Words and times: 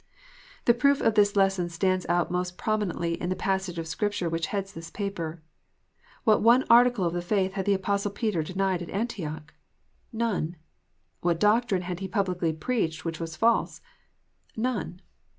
The 0.65 0.73
proof 0.73 0.99
of 0.99 1.13
this 1.13 1.35
lesson 1.35 1.69
stands 1.69 2.07
out 2.09 2.31
most 2.31 2.57
prominently 2.57 3.21
in 3.21 3.29
the 3.29 3.35
passage 3.35 3.77
of 3.77 3.85
Scripture 3.87 4.27
which 4.27 4.47
heads 4.47 4.73
this 4.73 4.89
paper. 4.89 5.43
What 6.23 6.41
one 6.41 6.63
article 6.71 7.05
of 7.05 7.13
the 7.13 7.21
faith 7.21 7.53
had 7.53 7.65
the 7.65 7.75
Apostle 7.75 8.09
Peter 8.09 8.41
denied 8.41 8.81
at 8.81 8.89
Antioch? 8.89 9.53
None. 10.11 10.55
What 11.19 11.39
doctrine 11.39 11.83
had 11.83 11.99
he 11.99 12.07
publicly 12.07 12.51
preached 12.51 13.05
which 13.05 13.19
was 13.19 13.35
false 13.35 13.79
1 14.55 14.63
None. 14.63 15.01